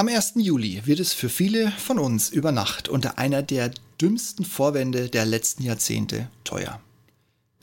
[0.00, 0.32] Am 1.
[0.36, 5.26] Juli wird es für viele von uns über Nacht unter einer der dümmsten Vorwände der
[5.26, 6.80] letzten Jahrzehnte teuer.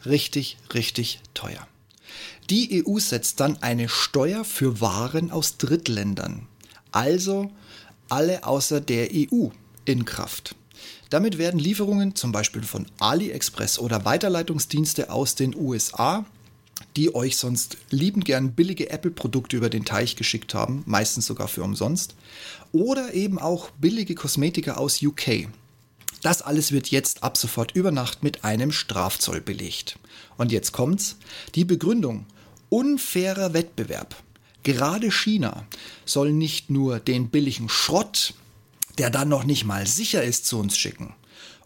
[0.06, 1.68] Richtig, richtig teuer.
[2.52, 6.48] Die EU setzt dann eine Steuer für Waren aus Drittländern,
[6.92, 7.50] also
[8.08, 9.48] alle außer der EU,
[9.86, 10.56] in Kraft.
[11.10, 16.24] Damit werden Lieferungen zum Beispiel von AliExpress oder Weiterleitungsdienste aus den USA
[16.98, 21.64] die euch sonst liebend gern billige Apple-Produkte über den Teich geschickt haben, meistens sogar für
[21.64, 22.16] umsonst.
[22.72, 25.48] Oder eben auch billige Kosmetika aus UK.
[26.24, 30.00] Das alles wird jetzt ab sofort über Nacht mit einem Strafzoll belegt.
[30.38, 31.18] Und jetzt kommt's.
[31.54, 32.26] Die Begründung
[32.70, 34.16] unfairer Wettbewerb.
[34.64, 35.66] Gerade China
[36.04, 38.34] soll nicht nur den billigen Schrott,
[38.98, 41.14] der dann noch nicht mal sicher ist, zu uns schicken,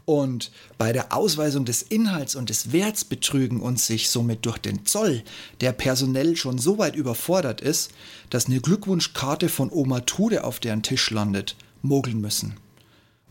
[0.06, 4.86] und bei der Ausweisung des Inhalts und des Werts betrügen und sich somit durch den
[4.86, 5.24] Zoll,
[5.62, 7.92] der personell schon so weit überfordert ist,
[8.30, 12.56] dass eine Glückwunschkarte von Oma Tude auf deren Tisch landet, mogeln müssen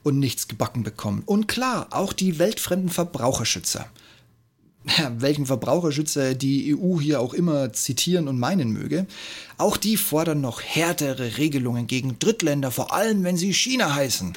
[0.02, 1.23] und nichts gebacken bekommen.
[1.27, 3.87] Und klar, auch die weltfremden Verbraucherschützer.
[5.18, 9.07] Welchen Verbraucherschützer die EU hier auch immer zitieren und meinen möge,
[9.59, 14.32] auch die fordern noch härtere Regelungen gegen Drittländer, vor allem wenn sie China heißen.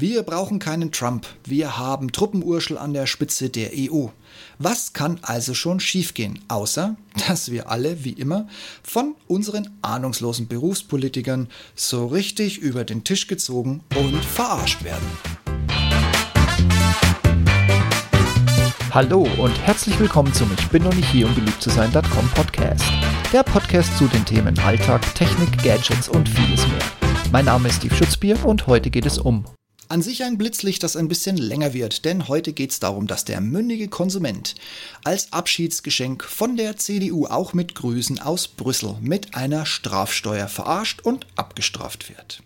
[0.00, 4.06] Wir brauchen keinen Trump, wir haben Truppenurschel an der Spitze der EU.
[4.60, 6.94] Was kann also schon schiefgehen, außer
[7.26, 8.46] dass wir alle, wie immer,
[8.84, 15.04] von unseren ahnungslosen Berufspolitikern so richtig über den Tisch gezogen und verarscht werden?
[18.92, 22.84] Hallo und herzlich willkommen zum Ich bin noch nicht hier, um beliebt zu sein.com Podcast.
[23.32, 26.78] Der Podcast zu den Themen Alltag, Technik, Gadgets und vieles mehr.
[27.32, 29.44] Mein Name ist Steve Schutzbier und heute geht es um
[29.88, 33.24] an sich ein Blitzlicht, das ein bisschen länger wird, denn heute geht es darum, dass
[33.24, 34.54] der mündige Konsument
[35.04, 41.26] als Abschiedsgeschenk von der CDU auch mit Grüßen aus Brüssel mit einer Strafsteuer verarscht und
[41.36, 42.42] abgestraft wird.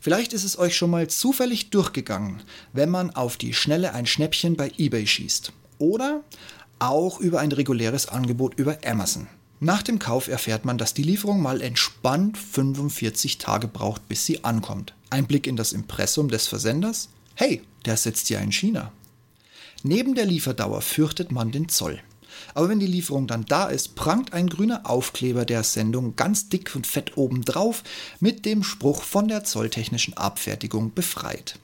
[0.00, 4.56] Vielleicht ist es euch schon mal zufällig durchgegangen, wenn man auf die Schnelle ein Schnäppchen
[4.56, 5.52] bei eBay schießt.
[5.78, 6.22] Oder
[6.78, 9.26] auch über ein reguläres Angebot über Amazon.
[9.60, 14.44] Nach dem Kauf erfährt man, dass die Lieferung mal entspannt 45 Tage braucht, bis sie
[14.44, 14.94] ankommt.
[15.10, 17.08] Ein Blick in das Impressum des Versenders.
[17.34, 18.92] Hey, der sitzt ja in China.
[19.82, 22.00] Neben der Lieferdauer fürchtet man den Zoll.
[22.54, 26.74] Aber wenn die Lieferung dann da ist, prangt ein grüner Aufkleber der Sendung ganz dick
[26.76, 27.82] und fett oben drauf
[28.20, 31.58] mit dem Spruch von der zolltechnischen Abfertigung befreit.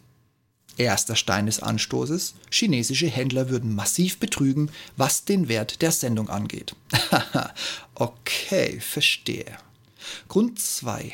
[0.77, 6.75] Erster Stein des Anstoßes, chinesische Händler würden massiv betrügen, was den Wert der Sendung angeht.
[7.95, 9.57] okay, verstehe.
[10.29, 11.13] Grund 2.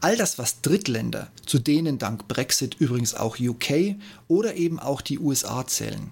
[0.00, 3.96] All das, was Drittländer, zu denen dank Brexit übrigens auch UK
[4.28, 6.10] oder eben auch die USA zählen,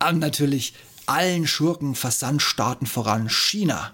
[0.00, 0.74] und natürlich
[1.06, 3.92] allen Schurken Versandstaaten voran China,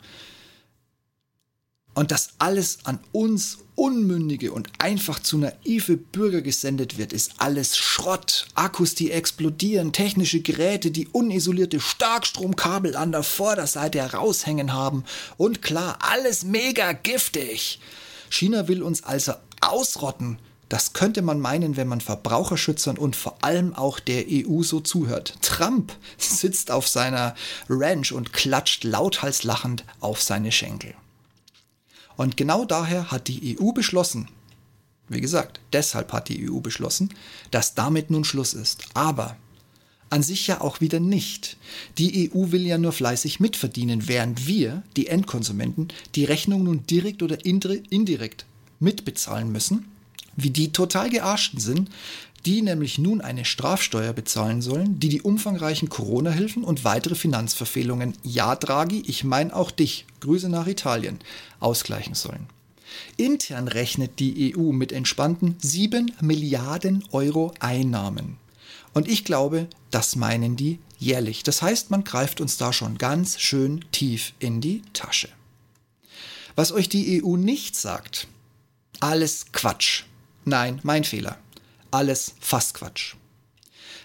[1.95, 7.77] und das alles an uns unmündige und einfach zu naive Bürger gesendet wird, ist alles
[7.77, 8.47] Schrott.
[8.55, 15.05] Akkus, die explodieren, technische Geräte, die unisolierte Starkstromkabel an der Vorderseite heraushängen haben
[15.37, 17.81] und klar, alles mega giftig.
[18.31, 20.39] China will uns also ausrotten.
[20.69, 25.35] Das könnte man meinen, wenn man Verbraucherschützern und vor allem auch der EU so zuhört.
[25.43, 27.35] Trump sitzt auf seiner
[27.69, 30.95] Ranch und klatscht lauthals lachend auf seine Schenkel.
[32.17, 34.29] Und genau daher hat die EU beschlossen,
[35.09, 37.13] wie gesagt, deshalb hat die EU beschlossen,
[37.51, 38.85] dass damit nun Schluss ist.
[38.95, 39.37] Aber
[40.11, 41.57] an sich ja auch wieder nicht.
[41.99, 47.23] Die EU will ja nur fleißig mitverdienen, während wir, die Endkonsumenten, die Rechnung nun direkt
[47.23, 48.47] oder indirekt
[48.79, 49.87] mitbezahlen müssen,
[50.37, 51.91] wie die total gearschten sind,
[52.47, 58.55] die nämlich nun eine Strafsteuer bezahlen sollen, die die umfangreichen Corona-Hilfen und weitere Finanzverfehlungen, ja
[58.55, 61.19] Draghi, ich meine auch dich, Grüße nach Italien,
[61.61, 62.47] ausgleichen sollen.
[63.17, 68.37] Intern rechnet die EU mit entspannten 7 Milliarden Euro Einnahmen.
[68.93, 71.43] Und ich glaube, das meinen die jährlich.
[71.43, 75.29] Das heißt, man greift uns da schon ganz schön tief in die Tasche.
[76.55, 78.29] Was euch die EU nicht sagt,
[79.01, 80.05] alles Quatsch.
[80.45, 81.39] Nein, mein Fehler
[81.95, 83.15] alles fast Quatsch.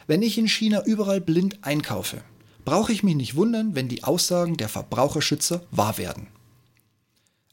[0.05, 2.21] Wenn ich in China überall blind einkaufe,
[2.63, 6.27] brauche ich mich nicht wundern, wenn die Aussagen der Verbraucherschützer wahr werden.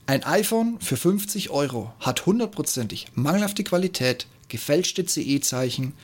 [0.07, 5.95] Ein iPhone für 50 Euro hat hundertprozentig mangelhafte Qualität, gefälschte CE-Zeichen,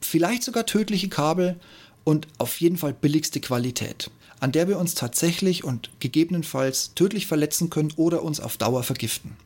[0.00, 1.58] vielleicht sogar tödliche Kabel
[2.04, 7.70] und auf jeden Fall billigste Qualität, an der wir uns tatsächlich und gegebenenfalls tödlich verletzen
[7.70, 9.36] können oder uns auf Dauer vergiften.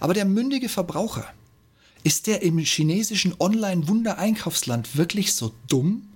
[0.00, 1.32] Aber der mündige Verbraucher,
[2.04, 6.08] ist der im chinesischen Online-Wunder-Einkaufsland wirklich so dumm?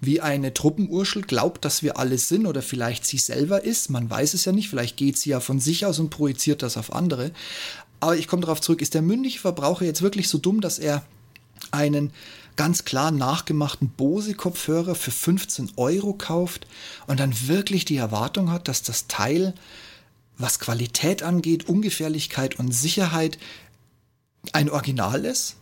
[0.00, 4.34] Wie eine Truppenurschel glaubt, dass wir alle sind oder vielleicht sie selber ist, man weiß
[4.34, 7.32] es ja nicht, vielleicht geht sie ja von sich aus und projiziert das auf andere.
[7.98, 11.04] Aber ich komme darauf zurück, ist der mündige Verbraucher jetzt wirklich so dumm, dass er
[11.72, 12.12] einen
[12.54, 16.66] ganz klar nachgemachten Bose-Kopfhörer für 15 Euro kauft
[17.06, 19.54] und dann wirklich die Erwartung hat, dass das Teil,
[20.38, 23.38] was Qualität angeht, Ungefährlichkeit und Sicherheit,
[24.52, 25.56] ein Original ist?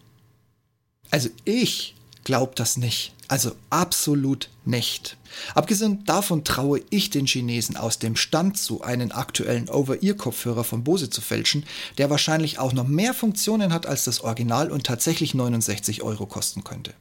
[1.11, 1.95] Also ich
[2.25, 3.15] glaube das nicht.
[3.29, 5.17] Also absolut nicht.
[5.55, 11.11] Abgesehen davon traue ich den Chinesen aus dem Stand zu, einen aktuellen Over-Ear-Kopfhörer von Bose
[11.11, 11.65] zu fälschen,
[11.99, 16.65] der wahrscheinlich auch noch mehr Funktionen hat als das Original und tatsächlich 69 Euro kosten
[16.65, 16.95] könnte.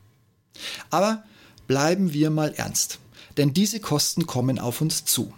[0.90, 1.24] Aber
[1.68, 3.00] bleiben wir mal ernst,
[3.38, 5.34] denn diese Kosten kommen auf uns zu.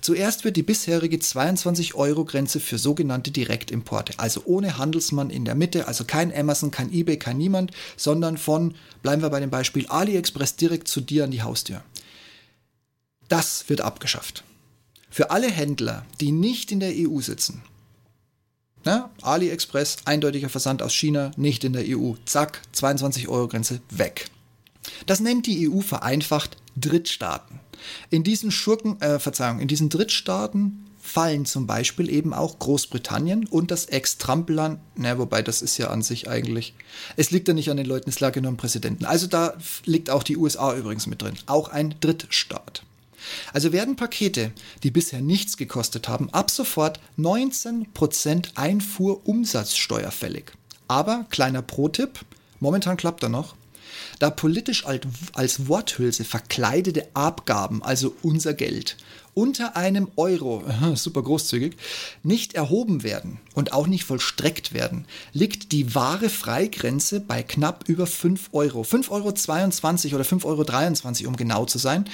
[0.00, 6.04] Zuerst wird die bisherige 22-Euro-Grenze für sogenannte Direktimporte, also ohne Handelsmann in der Mitte, also
[6.04, 10.88] kein Amazon, kein eBay, kein niemand, sondern von, bleiben wir bei dem Beispiel, AliExpress direkt
[10.88, 11.82] zu dir an die Haustür.
[13.28, 14.44] Das wird abgeschafft.
[15.10, 17.62] Für alle Händler, die nicht in der EU sitzen,
[18.84, 24.26] na, AliExpress, eindeutiger Versand aus China, nicht in der EU, zack, 22 Euro Grenze weg.
[25.06, 27.60] Das nennt die EU vereinfacht Drittstaaten.
[28.10, 33.70] In diesen Schurken, äh, Verzeihung, in diesen Drittstaaten fallen zum Beispiel eben auch Großbritannien und
[33.70, 36.74] das Ex-Trump-Land, na, wobei das ist ja an sich eigentlich,
[37.16, 39.04] es liegt ja nicht an den Leuten, es lag ja nur am Präsidenten.
[39.04, 39.54] Also da
[39.84, 42.82] liegt auch die USA übrigens mit drin, auch ein Drittstaat.
[43.52, 50.52] Also werden Pakete, die bisher nichts gekostet haben, ab sofort 19% Einfuhrumsatzsteuer fällig.
[50.88, 52.20] Aber kleiner Pro-Tipp,
[52.60, 53.54] momentan klappt er noch,
[54.24, 58.96] da politisch als Worthülse verkleidete Abgaben, also unser Geld,
[59.34, 61.76] unter einem Euro, super großzügig,
[62.22, 65.04] nicht erhoben werden und auch nicht vollstreckt werden,
[65.34, 68.80] liegt die wahre Freigrenze bei knapp über 5 Euro.
[68.80, 72.06] 5,22 Euro oder 5,23 Euro, um genau zu sein.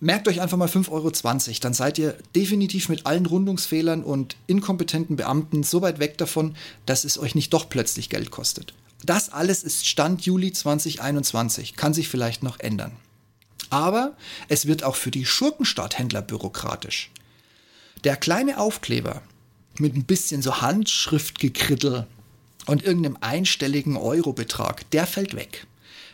[0.00, 1.12] Merkt euch einfach mal 5,20 Euro,
[1.60, 6.56] dann seid ihr definitiv mit allen Rundungsfehlern und inkompetenten Beamten so weit weg davon,
[6.86, 8.72] dass es euch nicht doch plötzlich Geld kostet.
[9.04, 12.92] Das alles ist Stand Juli 2021, kann sich vielleicht noch ändern.
[13.68, 14.16] Aber
[14.48, 17.10] es wird auch für die Schurkenstadthändler bürokratisch.
[18.04, 19.22] Der kleine Aufkleber
[19.78, 22.06] mit ein bisschen so Handschriftgekrittel
[22.66, 25.66] und irgendeinem einstelligen Eurobetrag, der fällt weg.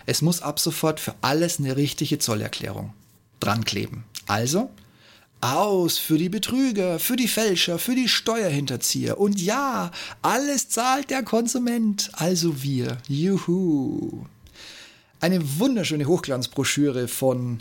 [0.07, 2.93] Es muss ab sofort für alles eine richtige Zollerklärung
[3.39, 4.05] dran kleben.
[4.27, 4.71] Also
[5.41, 9.19] aus für die Betrüger, für die Fälscher, für die Steuerhinterzieher.
[9.19, 9.91] Und ja,
[10.23, 12.99] alles zahlt der Konsument, also wir.
[13.09, 14.25] Juhu.
[15.21, 17.61] Eine wunderschöne Hochglanzbroschüre von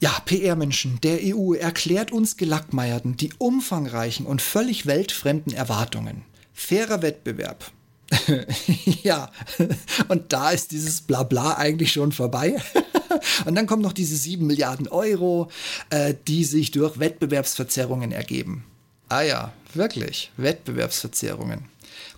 [0.00, 6.22] ja, PR-Menschen der EU erklärt uns Gelackmeierten die umfangreichen und völlig weltfremden Erwartungen.
[6.52, 7.72] Fairer Wettbewerb.
[9.02, 9.30] ja,
[10.08, 12.56] und da ist dieses Blabla eigentlich schon vorbei.
[13.46, 15.50] Und dann kommen noch diese 7 Milliarden Euro,
[15.90, 18.64] äh, die sich durch Wettbewerbsverzerrungen ergeben.
[19.08, 21.64] Ah ja, wirklich, Wettbewerbsverzerrungen.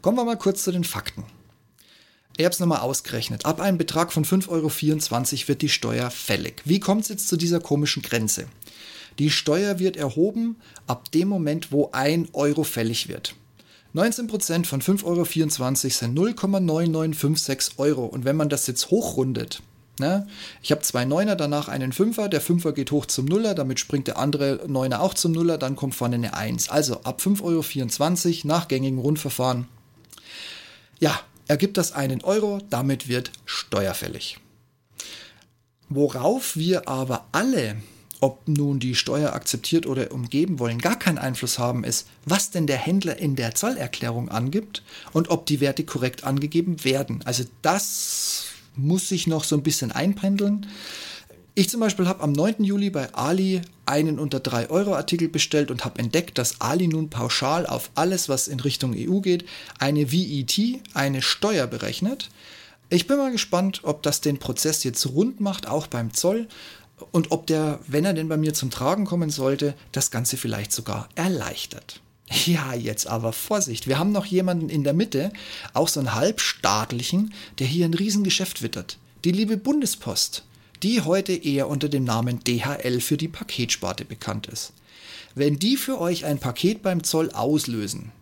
[0.02, 1.24] Kommen wir mal kurz zu den Fakten.
[2.36, 3.44] Ich habe es nochmal ausgerechnet.
[3.44, 6.62] Ab einem Betrag von 5,24 Euro wird die Steuer fällig.
[6.64, 8.46] Wie kommt es jetzt zu dieser komischen Grenze?
[9.18, 13.34] Die Steuer wird erhoben ab dem Moment, wo 1 Euro fällig wird.
[13.94, 15.24] 19% von 5,24 Euro
[15.90, 18.06] sind 0,9956 Euro.
[18.06, 19.62] Und wenn man das jetzt hochrundet,
[20.00, 20.26] Ne?
[20.62, 22.28] Ich habe zwei Neuner, danach einen Fünfer.
[22.28, 25.76] Der Fünfer geht hoch zum Nuller, damit springt der andere Neuner auch zum Nuller, dann
[25.76, 26.70] kommt vorne eine 1.
[26.70, 29.68] Also ab 5,24 Euro nach gängigem Rundverfahren.
[30.98, 34.38] Ja, ergibt das einen Euro, damit wird steuerfällig.
[35.88, 37.76] Worauf wir aber alle,
[38.20, 42.66] ob nun die Steuer akzeptiert oder umgeben wollen, gar keinen Einfluss haben, ist, was denn
[42.66, 44.82] der Händler in der Zollerklärung angibt
[45.12, 47.22] und ob die Werte korrekt angegeben werden.
[47.24, 48.44] Also das
[48.76, 50.66] muss sich noch so ein bisschen einpendeln.
[51.54, 52.64] Ich zum Beispiel habe am 9.
[52.64, 57.10] Juli bei Ali einen unter 3 Euro Artikel bestellt und habe entdeckt, dass Ali nun
[57.10, 59.44] pauschal auf alles, was in Richtung EU geht,
[59.78, 62.30] eine VET, eine Steuer berechnet.
[62.88, 66.48] Ich bin mal gespannt, ob das den Prozess jetzt rund macht, auch beim Zoll,
[67.12, 70.72] und ob der, wenn er denn bei mir zum Tragen kommen sollte, das Ganze vielleicht
[70.72, 72.00] sogar erleichtert.
[72.30, 73.88] Ja, jetzt aber Vorsicht.
[73.88, 75.32] Wir haben noch jemanden in der Mitte,
[75.74, 78.98] auch so einen halbstaatlichen, der hier ein Riesengeschäft wittert.
[79.24, 80.44] Die liebe Bundespost,
[80.82, 84.72] die heute eher unter dem Namen DHL für die Paketsparte bekannt ist.
[85.34, 88.12] Wenn die für euch ein Paket beim Zoll auslösen,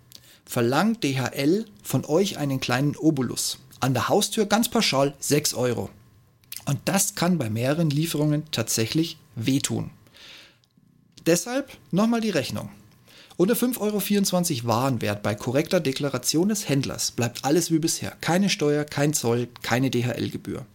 [0.47, 3.59] verlangt DHL von euch einen kleinen Obolus.
[3.81, 5.91] An der Haustür ganz pauschal 6 Euro.
[6.65, 9.91] Und das kann bei mehreren Lieferungen tatsächlich wehtun.
[11.27, 12.71] Deshalb nochmal die Rechnung.
[13.41, 18.17] Unter 5,24 Euro Warenwert bei korrekter Deklaration des Händlers bleibt alles wie bisher.
[18.21, 20.67] Keine Steuer, kein Zoll, keine DHL-Gebühr.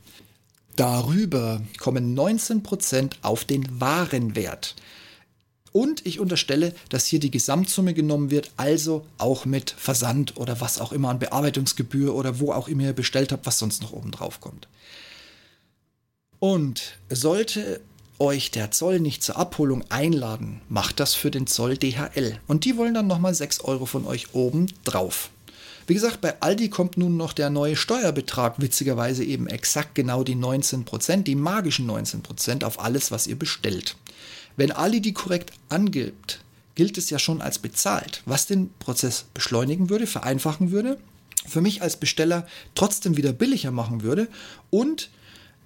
[0.77, 4.75] Darüber kommen 19% auf den Warenwert.
[5.73, 10.79] Und ich unterstelle, dass hier die Gesamtsumme genommen wird, also auch mit Versand oder was
[10.79, 14.11] auch immer an Bearbeitungsgebühr oder wo auch immer ihr bestellt habt, was sonst noch oben
[14.11, 14.69] drauf kommt.
[16.39, 17.81] Und sollte
[18.19, 22.39] euch der Zoll nicht zur Abholung einladen, macht das für den Zoll DHL.
[22.47, 25.29] Und die wollen dann nochmal 6 Euro von euch oben drauf.
[25.85, 30.35] Wie gesagt, bei Aldi kommt nun noch der neue Steuerbetrag, witzigerweise eben exakt genau die
[30.35, 33.97] 19%, die magischen 19% auf alles, was ihr bestellt.
[34.55, 36.39] Wenn Aldi die korrekt angibt,
[36.75, 40.97] gilt es ja schon als bezahlt, was den Prozess beschleunigen würde, vereinfachen würde,
[41.45, 44.27] für mich als Besteller trotzdem wieder billiger machen würde
[44.69, 45.09] und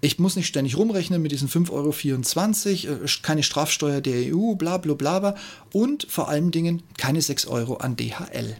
[0.02, 4.78] ich muss nicht ständig rumrechnen mit diesen 5,24 Euro, äh, keine Strafsteuer der EU, bla
[4.78, 5.36] bla bla
[5.74, 8.58] und vor allen Dingen keine 6 Euro an DHL.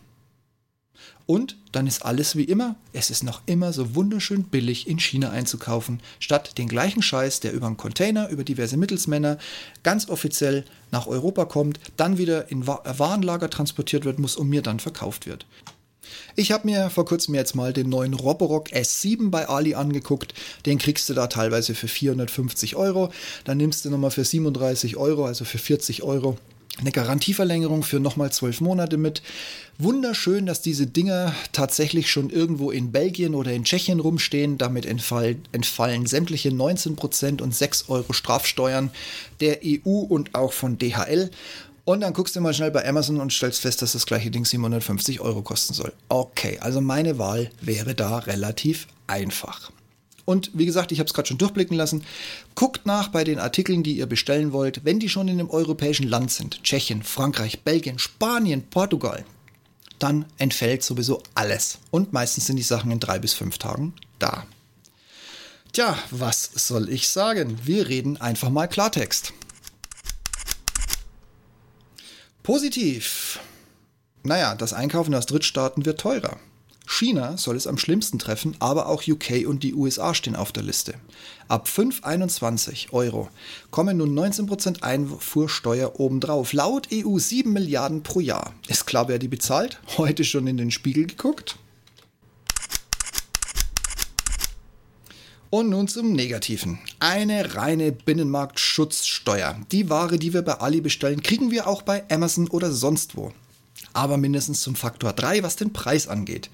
[1.28, 2.78] Und dann ist alles wie immer.
[2.94, 7.52] Es ist noch immer so wunderschön billig in China einzukaufen, statt den gleichen Scheiß, der
[7.52, 9.38] über einen Container, über diverse Mittelsmänner
[9.84, 14.80] ganz offiziell nach Europa kommt, dann wieder in Warenlager transportiert wird muss und mir dann
[14.80, 15.46] verkauft wird.
[16.36, 20.34] Ich habe mir vor kurzem jetzt mal den neuen Roborock S7 bei Ali angeguckt.
[20.66, 23.12] Den kriegst du da teilweise für 450 Euro.
[23.44, 26.38] Dann nimmst du nochmal für 37 Euro, also für 40 Euro
[26.80, 29.22] eine Garantieverlängerung für nochmal zwölf Monate mit.
[29.80, 34.58] Wunderschön, dass diese Dinger tatsächlich schon irgendwo in Belgien oder in Tschechien rumstehen.
[34.58, 38.92] Damit entfallen, entfallen sämtliche 19% und 6 Euro Strafsteuern
[39.40, 41.32] der EU und auch von DHL.
[41.88, 44.44] Und dann guckst du mal schnell bei Amazon und stellst fest, dass das gleiche Ding
[44.44, 45.94] 750 Euro kosten soll.
[46.10, 49.72] Okay, also meine Wahl wäre da relativ einfach.
[50.26, 52.04] Und wie gesagt, ich habe es gerade schon durchblicken lassen.
[52.56, 56.10] Guckt nach bei den Artikeln, die ihr bestellen wollt, wenn die schon in einem europäischen
[56.10, 56.62] Land sind.
[56.62, 59.24] Tschechien, Frankreich, Belgien, Spanien, Portugal.
[59.98, 61.78] Dann entfällt sowieso alles.
[61.90, 64.46] Und meistens sind die Sachen in drei bis fünf Tagen da.
[65.72, 67.58] Tja, was soll ich sagen?
[67.64, 69.32] Wir reden einfach mal Klartext.
[72.48, 73.42] Positiv.
[74.24, 76.38] Naja, das Einkaufen aus Drittstaaten wird teurer.
[76.86, 80.64] China soll es am schlimmsten treffen, aber auch UK und die USA stehen auf der
[80.64, 80.94] Liste.
[81.50, 83.28] Ab 5,21 Euro
[83.70, 86.54] kommen nun 19% Einfuhrsteuer obendrauf.
[86.54, 88.54] Laut EU 7 Milliarden pro Jahr.
[88.70, 89.82] Ist klar, wer die bezahlt?
[89.98, 91.58] Heute schon in den Spiegel geguckt?
[95.50, 96.80] Und nun zum Negativen.
[97.00, 99.60] Eine reine Binnenmarktschutzsteuer.
[99.72, 103.32] Die Ware, die wir bei Ali bestellen, kriegen wir auch bei Amazon oder sonst wo
[103.98, 106.50] aber mindestens zum Faktor 3, was den Preis angeht.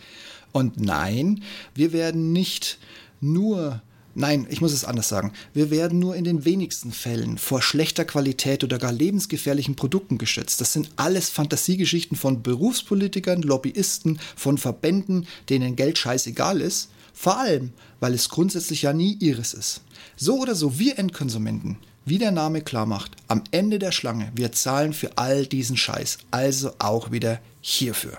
[0.53, 1.43] Und nein,
[1.75, 2.79] wir werden nicht
[3.21, 3.81] nur
[4.15, 5.33] Nein, ich muss es anders sagen.
[5.55, 10.61] Wir werden nur in den wenigsten Fällen vor schlechter Qualität oder gar lebensgefährlichen Produkten geschützt.
[10.61, 16.89] Das sind alles Fantasiegeschichten von Berufspolitikern, Lobbyisten, von Verbänden, denen Geld scheißegal ist.
[17.13, 19.81] Vor allem, weil es grundsätzlich ja nie ihres ist.
[20.17, 24.51] So oder so, wir Endkonsumenten, wie der Name klar macht, am Ende der Schlange, wir
[24.51, 28.17] zahlen für all diesen Scheiß, also auch wieder hierfür.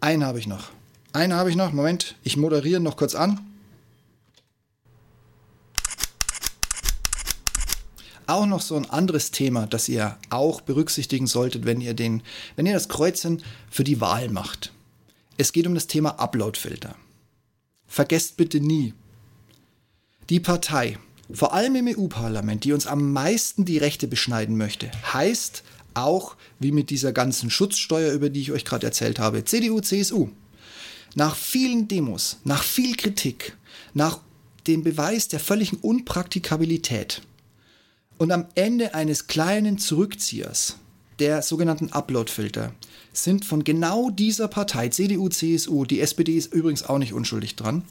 [0.00, 0.70] Einen habe ich noch.
[1.12, 1.72] Einen habe ich noch.
[1.72, 3.40] Moment, ich moderiere noch kurz an.
[8.26, 12.22] Auch noch so ein anderes Thema, das ihr auch berücksichtigen solltet, wenn ihr, den,
[12.56, 14.72] wenn ihr das Kreuzen für die Wahl macht.
[15.36, 16.96] Es geht um das Thema Uploadfilter.
[17.94, 18.92] Vergesst bitte nie,
[20.28, 20.98] die Partei,
[21.32, 25.62] vor allem im EU-Parlament, die uns am meisten die Rechte beschneiden möchte, heißt
[25.94, 30.30] auch, wie mit dieser ganzen Schutzsteuer, über die ich euch gerade erzählt habe, CDU, CSU.
[31.14, 33.56] Nach vielen Demos, nach viel Kritik,
[33.92, 34.18] nach
[34.66, 37.22] dem Beweis der völligen Unpraktikabilität
[38.18, 40.78] und am Ende eines kleinen Zurückziehers
[41.18, 42.72] der sogenannten Upload-Filter
[43.12, 47.84] sind von genau dieser Partei, CDU, CSU, die SPD ist übrigens auch nicht unschuldig dran,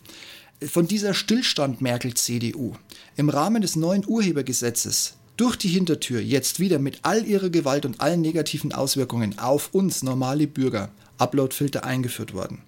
[0.62, 2.74] von dieser Stillstand Merkel-CDU
[3.16, 8.02] im Rahmen des neuen Urhebergesetzes durch die Hintertür jetzt wieder mit all ihrer Gewalt und
[8.02, 12.62] allen negativen Auswirkungen auf uns normale Bürger Uploadfilter eingeführt worden.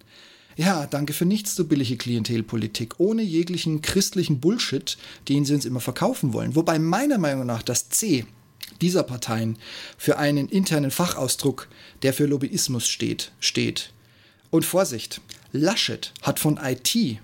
[0.58, 4.98] Ja, danke für nichts, du billige Klientelpolitik, ohne jeglichen christlichen Bullshit,
[5.28, 6.56] den sie uns immer verkaufen wollen.
[6.56, 8.26] Wobei meiner Meinung nach das C
[8.82, 9.58] dieser Parteien
[9.98, 11.68] für einen internen Fachausdruck,
[12.02, 13.92] der für Lobbyismus steht, steht.
[14.50, 17.20] Und Vorsicht, Laschet hat von IT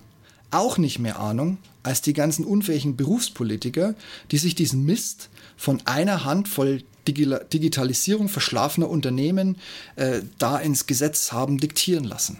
[0.50, 3.94] auch nicht mehr Ahnung als die ganzen unfähigen Berufspolitiker,
[4.30, 9.56] die sich diesen Mist von einer Handvoll Digitalisierung verschlafener Unternehmen
[9.96, 12.38] äh, da ins Gesetz haben diktieren lassen.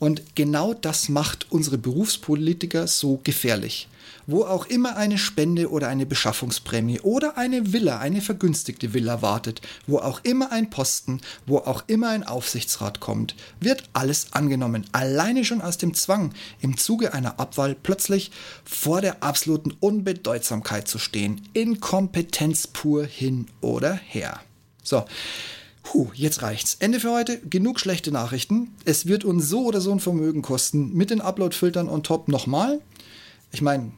[0.00, 3.88] Und genau das macht unsere Berufspolitiker so gefährlich
[4.30, 9.60] wo auch immer eine Spende oder eine Beschaffungsprämie oder eine Villa, eine vergünstigte Villa wartet,
[9.86, 14.86] wo auch immer ein Posten, wo auch immer ein Aufsichtsrat kommt, wird alles angenommen.
[14.92, 18.30] Alleine schon aus dem Zwang, im Zuge einer Abwahl plötzlich
[18.64, 21.42] vor der absoluten Unbedeutsamkeit zu stehen.
[21.52, 24.40] Inkompetenz pur hin oder her.
[24.82, 25.04] So.
[25.90, 26.76] Puh, jetzt reicht's.
[26.78, 27.40] Ende für heute.
[27.40, 28.72] Genug schlechte Nachrichten.
[28.84, 30.92] Es wird uns so oder so ein Vermögen kosten.
[30.94, 32.80] Mit den Upload-Filtern on top nochmal.
[33.50, 33.90] Ich meine,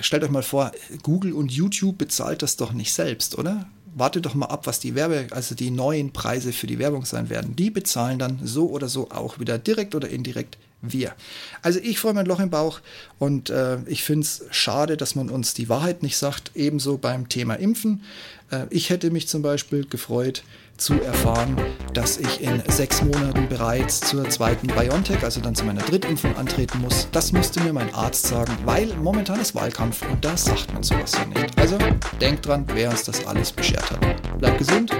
[0.00, 0.72] stellt euch mal vor,
[1.04, 3.68] Google und YouTube bezahlt das doch nicht selbst, oder?
[3.94, 7.30] Wartet doch mal ab, was die Werbe, also die neuen Preise für die Werbung sein
[7.30, 7.54] werden.
[7.54, 11.14] Die bezahlen dann so oder so auch wieder direkt oder indirekt wir.
[11.62, 12.80] Also ich freue mein Loch im Bauch
[13.18, 16.52] und äh, ich finde es schade, dass man uns die Wahrheit nicht sagt.
[16.54, 18.02] Ebenso beim Thema Impfen.
[18.50, 20.42] Äh, ich hätte mich zum Beispiel gefreut,
[20.80, 21.56] zu erfahren,
[21.92, 26.80] dass ich in sechs Monaten bereits zur zweiten BioNTech, also dann zu meiner Drittimpfung antreten
[26.80, 27.06] muss.
[27.12, 31.12] Das musste mir mein Arzt sagen, weil momentan ist Wahlkampf und da sagt man sowas
[31.12, 31.58] ja nicht.
[31.58, 31.76] Also
[32.20, 34.38] denkt dran, wer uns das alles beschert hat.
[34.38, 34.90] Bleibt gesund,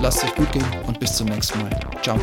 [0.00, 1.80] lasst euch gut gehen und bis zum nächsten Mal.
[2.02, 2.18] Ciao.